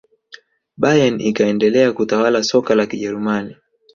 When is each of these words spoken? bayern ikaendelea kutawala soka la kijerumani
bayern 0.77 1.21
ikaendelea 1.21 1.91
kutawala 1.93 2.43
soka 2.43 2.75
la 2.75 2.85
kijerumani 2.85 3.55